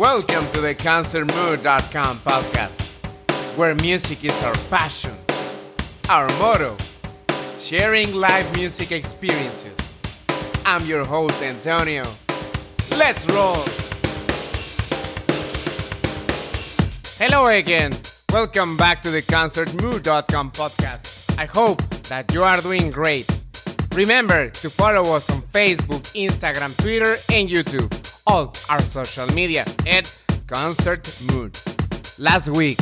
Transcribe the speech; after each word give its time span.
Welcome 0.00 0.50
to 0.52 0.62
the 0.62 0.74
ConcertMood.com 0.74 2.20
podcast, 2.20 3.04
where 3.54 3.74
music 3.74 4.24
is 4.24 4.42
our 4.42 4.54
passion, 4.70 5.14
our 6.08 6.26
motto, 6.38 6.74
sharing 7.58 8.14
live 8.14 8.50
music 8.56 8.92
experiences. 8.92 9.98
I'm 10.64 10.86
your 10.86 11.04
host, 11.04 11.42
Antonio. 11.42 12.04
Let's 12.92 13.26
roll! 13.26 13.62
Hello 17.18 17.48
again. 17.48 17.94
Welcome 18.32 18.78
back 18.78 19.02
to 19.02 19.10
the 19.10 19.20
ConcertMood.com 19.20 20.52
podcast. 20.52 21.38
I 21.38 21.44
hope 21.44 21.82
that 22.04 22.32
you 22.32 22.42
are 22.42 22.62
doing 22.62 22.90
great. 22.90 23.28
Remember 23.92 24.48
to 24.48 24.70
follow 24.70 25.14
us 25.14 25.28
on 25.28 25.42
Facebook, 25.52 26.04
Instagram, 26.16 26.74
Twitter, 26.78 27.18
and 27.28 27.50
YouTube. 27.50 27.99
All 28.26 28.52
our 28.68 28.82
social 28.82 29.26
media 29.28 29.64
at 29.86 30.14
Concert 30.46 31.08
Mood. 31.32 31.58
Last 32.18 32.50
week, 32.50 32.78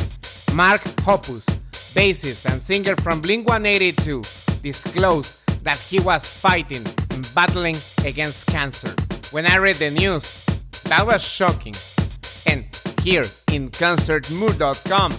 Mark 0.53 0.81
Hoppus, 1.05 1.45
bassist 1.93 2.45
and 2.51 2.61
singer 2.61 2.95
from 2.97 3.21
Blink 3.21 3.47
182, 3.47 4.21
disclosed 4.61 5.37
that 5.63 5.77
he 5.77 5.99
was 5.99 6.27
fighting 6.27 6.85
and 7.11 7.29
battling 7.33 7.77
against 8.05 8.47
cancer. 8.47 8.93
When 9.31 9.45
I 9.45 9.57
read 9.57 9.75
the 9.77 9.91
news, 9.91 10.43
that 10.85 11.05
was 11.05 11.23
shocking. 11.23 11.75
And 12.45 12.65
here 13.03 13.25
in 13.51 13.69
concertmood.com, 13.69 15.13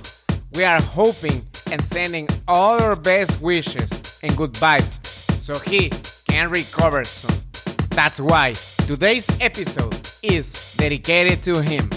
we 0.54 0.64
are 0.64 0.82
hoping 0.82 1.46
and 1.70 1.82
sending 1.82 2.28
all 2.48 2.82
our 2.82 2.96
best 2.96 3.40
wishes 3.40 3.90
and 4.22 4.36
good 4.36 4.52
vibes 4.54 4.98
so 5.40 5.58
he 5.60 5.90
can 6.28 6.50
recover 6.50 7.04
soon. 7.04 7.36
That's 7.90 8.20
why 8.20 8.52
today's 8.86 9.28
episode 9.40 10.09
is 10.22 10.74
dedicated 10.76 11.42
to 11.42 11.62
him 11.62 11.88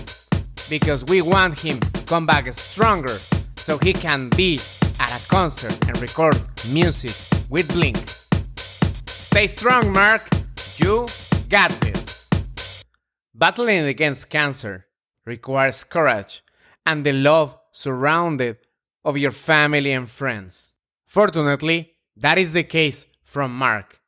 because 0.70 1.04
we 1.06 1.22
want 1.22 1.60
him 1.60 1.80
come 2.06 2.26
back 2.26 2.52
stronger 2.54 3.18
so 3.56 3.78
he 3.78 3.94
can 3.94 4.30
be 4.30 4.60
at 5.00 5.12
a 5.12 5.28
concert 5.28 5.78
and 5.88 6.00
record 6.02 6.40
music 6.70 7.16
with 7.50 7.68
Blink. 7.74 7.98
Stay 9.08 9.48
strong, 9.48 9.92
Mark. 9.92 10.28
You 10.78 11.08
got 11.50 11.72
this. 11.82 12.30
Battling 13.34 13.86
against 13.86 14.30
cancer 14.30 14.86
requires 15.26 15.84
courage 15.84 16.44
and 16.86 17.06
the 17.06 17.14
love 17.14 17.58
surrounded 17.72 18.58
of 19.04 19.18
your 19.18 19.32
family 19.32 19.92
and 19.92 20.10
friends. 20.10 20.74
Fortunately, 21.08 21.94
that 22.16 22.38
is 22.38 22.54
the 22.54 22.64
case 22.64 23.06
from 23.24 23.56
Mark, 23.56 24.00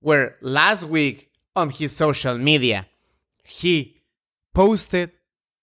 where 0.00 0.36
last 0.40 0.84
week 0.84 1.30
on 1.56 1.70
his 1.70 1.96
social 1.96 2.36
media, 2.36 2.86
he 3.44 4.00
posted 4.54 5.12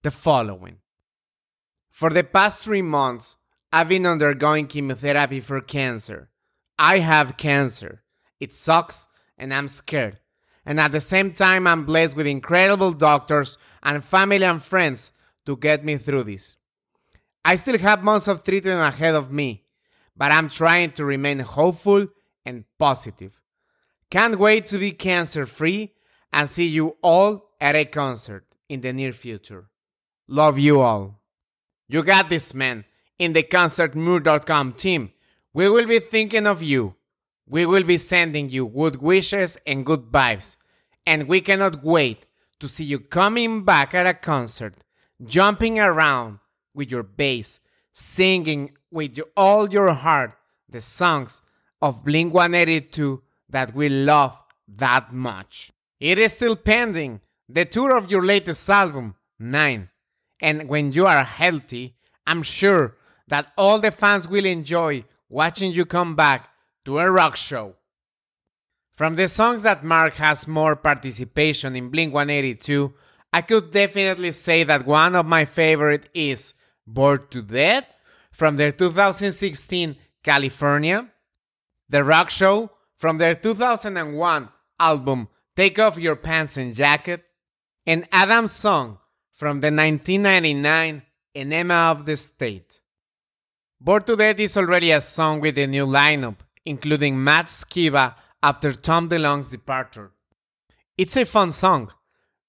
the 0.03 0.11
following 0.11 0.77
For 1.89 2.09
the 2.09 2.23
past 2.23 2.63
three 2.63 2.81
months, 2.81 3.37
I've 3.73 3.89
been 3.89 4.05
undergoing 4.05 4.67
chemotherapy 4.67 5.39
for 5.39 5.61
cancer. 5.61 6.29
I 6.77 6.99
have 6.99 7.37
cancer. 7.37 8.03
It 8.39 8.53
sucks 8.53 9.07
and 9.37 9.53
I'm 9.53 9.67
scared. 9.67 10.19
And 10.65 10.79
at 10.79 10.91
the 10.91 11.01
same 11.01 11.31
time, 11.31 11.65
I'm 11.65 11.85
blessed 11.85 12.15
with 12.15 12.27
incredible 12.27 12.91
doctors 12.93 13.57
and 13.81 14.03
family 14.03 14.43
and 14.43 14.61
friends 14.61 15.11
to 15.45 15.57
get 15.57 15.83
me 15.83 15.97
through 15.97 16.25
this. 16.25 16.57
I 17.43 17.55
still 17.55 17.79
have 17.79 18.03
months 18.03 18.27
of 18.27 18.43
treatment 18.43 18.79
ahead 18.79 19.15
of 19.15 19.31
me, 19.31 19.63
but 20.15 20.31
I'm 20.31 20.49
trying 20.49 20.91
to 20.91 21.05
remain 21.05 21.39
hopeful 21.39 22.07
and 22.45 22.65
positive. 22.77 23.41
Can't 24.11 24.37
wait 24.37 24.67
to 24.67 24.77
be 24.77 24.91
cancer 24.91 25.45
free 25.45 25.93
and 26.31 26.49
see 26.49 26.67
you 26.67 26.97
all 27.01 27.50
at 27.61 27.75
a 27.75 27.85
concert 27.85 28.45
in 28.67 28.81
the 28.81 28.91
near 28.91 29.13
future. 29.13 29.69
Love 30.27 30.57
you 30.59 30.81
all. 30.81 31.21
You 31.87 32.03
got 32.03 32.29
this, 32.29 32.53
man. 32.53 32.85
In 33.19 33.33
the 33.33 33.43
concertmood.com 33.43 34.73
team, 34.73 35.11
we 35.53 35.69
will 35.69 35.85
be 35.85 35.99
thinking 35.99 36.47
of 36.47 36.63
you. 36.63 36.95
We 37.47 37.65
will 37.65 37.83
be 37.83 37.97
sending 37.97 38.49
you 38.49 38.67
good 38.67 39.01
wishes 39.01 39.57
and 39.67 39.85
good 39.85 40.11
vibes. 40.11 40.55
And 41.05 41.27
we 41.27 41.41
cannot 41.41 41.83
wait 41.83 42.25
to 42.59 42.67
see 42.67 42.85
you 42.85 42.99
coming 42.99 43.63
back 43.63 43.93
at 43.93 44.07
a 44.07 44.13
concert, 44.13 44.75
jumping 45.23 45.79
around 45.79 46.39
with 46.73 46.91
your 46.91 47.03
bass, 47.03 47.59
singing 47.91 48.71
with 48.89 49.19
all 49.35 49.69
your 49.69 49.93
heart 49.93 50.37
the 50.69 50.81
songs 50.81 51.41
of 51.81 52.05
Blink 52.05 52.33
182 52.33 53.21
that 53.49 53.75
we 53.75 53.89
love 53.89 54.37
that 54.67 55.13
much. 55.13 55.71
It 55.99 56.17
is 56.17 56.33
still 56.33 56.55
pending, 56.55 57.19
the 57.53 57.65
tour 57.65 57.95
of 57.95 58.09
your 58.09 58.23
latest 58.23 58.69
album, 58.69 59.15
9. 59.39 59.89
And 60.41 60.69
when 60.69 60.91
you 60.91 61.05
are 61.05 61.23
healthy, 61.23 61.95
I'm 62.25 62.43
sure 62.43 62.97
that 63.27 63.47
all 63.57 63.79
the 63.79 63.91
fans 63.91 64.27
will 64.27 64.45
enjoy 64.45 65.05
watching 65.29 65.71
you 65.71 65.85
come 65.85 66.15
back 66.15 66.49
to 66.85 66.99
a 66.99 67.11
rock 67.11 67.35
show. 67.35 67.75
From 68.93 69.15
the 69.15 69.27
songs 69.27 69.63
that 69.63 69.83
Mark 69.83 70.15
has 70.15 70.47
more 70.47 70.75
participation 70.75 71.75
in 71.75 71.89
Blink 71.89 72.13
182, 72.13 72.93
I 73.33 73.41
could 73.41 73.71
definitely 73.71 74.31
say 74.31 74.63
that 74.63 74.85
one 74.85 75.15
of 75.15 75.25
my 75.25 75.45
favorite 75.45 76.09
is 76.13 76.53
Bored 76.85 77.31
to 77.31 77.41
Death 77.41 77.85
from 78.31 78.57
their 78.57 78.71
2016 78.71 79.95
California, 80.23 81.09
The 81.89 82.03
Rock 82.03 82.29
Show 82.29 82.71
from 82.95 83.17
their 83.17 83.35
2001 83.35 84.49
album 84.79 85.27
Take 85.55 85.79
Off 85.79 85.97
Your 85.97 86.15
Pants 86.15 86.57
and 86.57 86.75
Jacket, 86.75 87.23
and 87.85 88.07
Adam's 88.11 88.51
Song 88.51 88.99
from 89.33 89.61
the 89.61 89.71
1999 89.71 91.01
Enema 91.33 91.73
of 91.73 92.05
the 92.05 92.15
State. 92.17 92.79
Bored 93.79 94.05
to 94.05 94.15
Death 94.15 94.39
is 94.39 94.57
already 94.57 94.91
a 94.91 95.01
song 95.01 95.39
with 95.39 95.57
a 95.57 95.65
new 95.65 95.85
lineup, 95.85 96.37
including 96.65 97.23
Matt 97.23 97.47
Skiba 97.47 98.15
after 98.43 98.73
Tom 98.73 99.09
DeLonge's 99.09 99.49
departure. 99.49 100.11
It's 100.97 101.17
a 101.17 101.25
fun 101.25 101.51
song, 101.51 101.91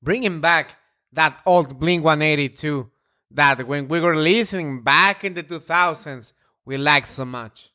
bringing 0.03 0.41
back 0.41 0.76
that 1.12 1.41
old 1.47 1.78
Blink 1.78 2.04
182 2.04 2.91
that 3.31 3.66
when 3.66 3.88
we 3.88 4.00
were 4.00 4.16
listening 4.16 4.82
back 4.82 5.25
in 5.25 5.32
the 5.32 5.42
2000s, 5.42 6.34
we 6.66 6.76
liked 6.76 7.09
so 7.09 7.25
much. 7.25 7.71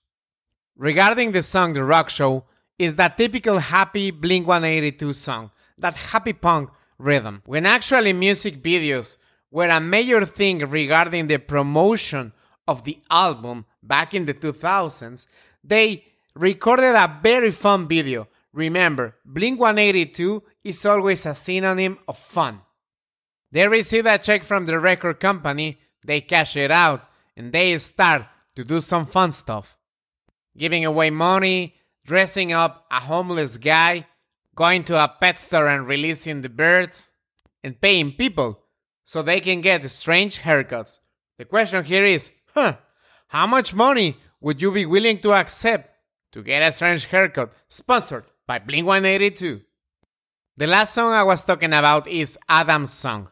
Regarding 0.76 1.32
the 1.32 1.42
song 1.42 1.74
The 1.74 1.84
Rock 1.84 2.12
Show, 2.12 2.44
is 2.78 2.96
that 2.98 3.18
typical 3.18 3.58
happy 3.58 4.12
Blink 4.12 4.46
182 4.46 5.14
song, 5.14 5.50
that 5.80 5.96
happy 5.96 6.34
punk 6.34 6.70
rhythm. 6.98 7.42
When 7.46 7.66
actually 7.66 8.14
music 8.14 8.62
videos 8.62 9.18
were 9.52 9.70
a 9.70 9.80
major 9.80 10.26
thing 10.26 10.60
regarding 10.60 11.28
the 11.28 11.38
promotion 11.38 12.34
of 12.68 12.84
the 12.84 13.00
album 13.10 13.66
back 13.82 14.14
in 14.14 14.26
the 14.26 14.34
2000s, 14.34 15.28
they 15.64 16.04
recorded 16.36 16.96
a 16.96 17.20
very 17.22 17.52
fun 17.52 17.88
video. 17.88 18.28
Remember, 18.54 19.16
Blink 19.26 19.60
182 19.60 20.44
is 20.64 20.86
always 20.86 21.26
a 21.26 21.36
synonym 21.36 21.98
of 22.08 22.18
fun. 22.18 22.62
They 23.52 23.68
receive 23.68 24.06
a 24.06 24.18
check 24.18 24.44
from 24.44 24.66
the 24.66 24.80
record 24.80 25.20
company, 25.20 25.80
they 26.04 26.22
cash 26.22 26.58
it 26.58 26.72
out, 26.72 27.08
and 27.36 27.52
they 27.52 27.78
start 27.78 28.26
to 28.56 28.64
do 28.64 28.82
some 28.82 29.06
fun 29.06 29.32
stuff. 29.32 29.78
Giving 30.58 30.86
away 30.86 31.12
money, 31.12 31.76
dressing 32.06 32.52
up 32.52 32.86
a 32.92 33.00
homeless 33.00 33.58
guy, 33.58 34.08
going 34.58 34.84
to 34.84 35.02
a 35.02 35.08
pet 35.08 35.38
store 35.38 35.68
and 35.68 35.88
releasing 35.88 36.42
the 36.42 36.50
birds, 36.50 37.12
and 37.64 37.80
paying 37.80 38.12
people 38.12 38.60
so 39.06 39.22
they 39.22 39.40
can 39.40 39.62
get 39.62 39.90
strange 39.90 40.40
haircuts. 40.40 41.00
The 41.38 41.46
question 41.46 41.86
here 41.86 42.06
is, 42.06 42.32
huh, 42.56 42.78
how 43.28 43.46
much 43.46 43.76
money 43.76 44.18
would 44.42 44.62
you 44.62 44.72
be 44.72 44.86
willing 44.86 45.20
to 45.20 45.34
accept 45.34 45.92
to 46.32 46.42
get 46.42 46.64
a 46.64 46.72
strange 46.72 47.06
haircut 47.06 47.54
sponsored 47.68 48.26
by 48.48 48.58
Blink 48.58 48.88
182? 48.88 49.62
The 50.58 50.68
last 50.68 50.96
song 50.96 51.14
I 51.14 51.24
was 51.24 51.44
talking 51.44 51.74
about 51.74 52.08
is 52.08 52.38
Adam's 52.50 52.92
Song, 52.92 53.30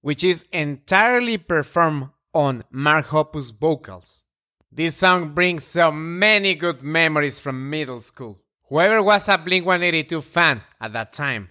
which 0.00 0.24
is 0.24 0.46
entirely 0.52 1.36
performed 1.36 2.08
on 2.32 2.64
Mark 2.70 3.08
Hoppus 3.08 3.52
vocals. 3.52 4.24
This 4.70 4.96
song 4.96 5.34
brings 5.34 5.64
so 5.64 5.92
many 5.92 6.54
good 6.54 6.82
memories 6.82 7.38
from 7.38 7.68
middle 7.68 8.00
school. 8.00 8.41
Whoever 8.72 9.02
was 9.02 9.28
a 9.28 9.36
Blink 9.36 9.66
182 9.66 10.22
fan 10.22 10.62
at 10.80 10.94
that 10.94 11.12
time, 11.12 11.50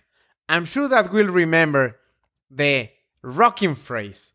I'm 0.50 0.66
sure 0.66 0.88
that 0.88 1.14
will 1.14 1.28
remember 1.28 1.98
the 2.50 2.90
rocking 3.22 3.76
phrase 3.76 4.34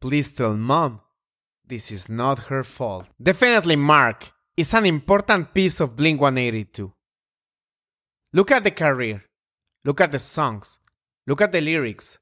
Please 0.00 0.30
tell 0.30 0.54
mom 0.54 1.00
this 1.66 1.90
is 1.90 2.08
not 2.08 2.44
her 2.44 2.62
fault. 2.62 3.08
Definitely, 3.20 3.74
Mark 3.74 4.30
is 4.56 4.72
an 4.72 4.86
important 4.86 5.52
piece 5.52 5.80
of 5.80 5.96
Blink 5.96 6.20
182. 6.20 6.92
Look 8.32 8.52
at 8.52 8.62
the 8.62 8.70
career, 8.70 9.24
look 9.84 10.00
at 10.00 10.12
the 10.12 10.20
songs, 10.20 10.78
look 11.26 11.40
at 11.40 11.50
the 11.50 11.60
lyrics, 11.60 12.20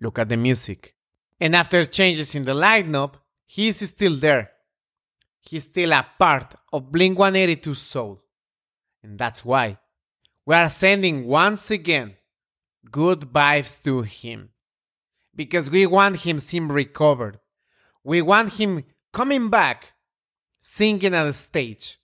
look 0.00 0.18
at 0.18 0.30
the 0.30 0.38
music. 0.38 0.94
And 1.38 1.54
after 1.54 1.84
changes 1.84 2.34
in 2.34 2.46
the 2.46 2.54
lineup, 2.54 3.16
he 3.44 3.68
is 3.68 3.76
still 3.86 4.16
there. 4.16 4.52
He's 5.42 5.64
still 5.64 5.92
a 5.92 6.06
part 6.18 6.54
of 6.72 6.90
Blink 6.90 7.18
182's 7.18 7.78
soul. 7.78 8.23
And 9.04 9.18
that's 9.18 9.44
why 9.44 9.78
we 10.46 10.54
are 10.56 10.70
sending 10.70 11.26
once 11.26 11.70
again 11.70 12.16
good 12.90 13.20
vibes 13.20 13.80
to 13.84 14.02
him. 14.02 14.50
because 15.36 15.70
we 15.70 15.86
want 15.86 16.20
him 16.20 16.38
seen 16.38 16.68
recovered. 16.68 17.40
We 18.02 18.22
want 18.22 18.54
him 18.54 18.84
coming 19.12 19.50
back, 19.50 19.92
singing 20.62 21.14
at 21.14 21.24
the 21.24 21.32
stage. 21.32 21.98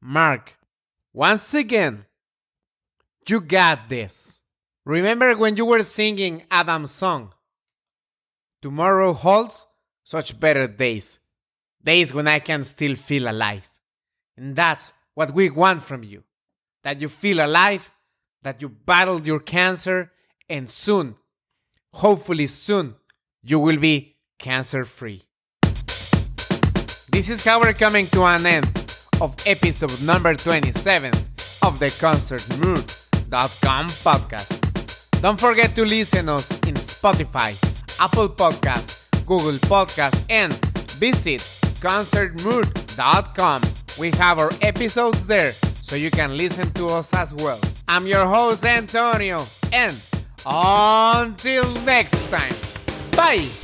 Mark, 0.00 0.56
once 1.12 1.54
again, 1.54 2.06
you 3.28 3.40
got 3.40 3.88
this. 3.88 4.40
Remember 4.84 5.36
when 5.36 5.56
you 5.56 5.64
were 5.64 5.82
singing 5.84 6.44
Adam's 6.50 6.90
song? 6.90 7.32
Tomorrow 8.62 9.12
holds 9.12 9.66
such 10.02 10.38
better 10.38 10.66
days. 10.66 11.18
Days 11.82 12.14
when 12.14 12.26
I 12.28 12.38
can 12.38 12.64
still 12.64 12.96
feel 12.96 13.28
alive. 13.28 13.68
And 14.36 14.56
that's 14.56 14.92
what 15.14 15.32
we 15.32 15.50
want 15.50 15.82
from 15.82 16.02
you. 16.02 16.24
That 16.82 17.00
you 17.00 17.08
feel 17.08 17.44
alive, 17.44 17.90
that 18.42 18.60
you 18.60 18.68
battled 18.68 19.26
your 19.26 19.40
cancer, 19.40 20.12
and 20.48 20.68
soon, 20.68 21.16
hopefully 21.94 22.46
soon, 22.46 22.96
you 23.42 23.58
will 23.58 23.78
be 23.78 24.16
cancer 24.38 24.84
free. 24.84 25.22
This 27.10 27.30
is 27.30 27.44
how 27.44 27.60
we're 27.60 27.72
coming 27.72 28.06
to 28.08 28.24
an 28.24 28.44
end 28.44 28.66
of 29.20 29.34
episode 29.46 30.02
number 30.02 30.34
27 30.34 31.12
of 31.62 31.78
the 31.78 31.86
concertmood.com 31.86 33.88
podcast. 33.88 34.60
Don't 35.22 35.40
forget 35.40 35.74
to 35.76 35.84
listen 35.84 36.28
us 36.28 36.50
in 36.66 36.74
Spotify, 36.74 37.54
Apple 37.98 38.28
Podcasts, 38.28 39.00
Google 39.24 39.58
Podcasts, 39.68 40.22
and 40.28 40.52
visit 40.98 41.40
concertmood.com. 41.80 43.83
We 43.98 44.10
have 44.12 44.38
our 44.38 44.50
episodes 44.62 45.26
there 45.26 45.52
so 45.82 45.96
you 45.96 46.10
can 46.10 46.36
listen 46.36 46.70
to 46.72 46.86
us 46.86 47.12
as 47.14 47.34
well. 47.34 47.60
I'm 47.86 48.06
your 48.06 48.26
host 48.26 48.64
Antonio 48.64 49.44
and 49.72 49.96
until 50.46 51.70
next 51.82 52.28
time. 52.30 52.54
Bye. 53.12 53.63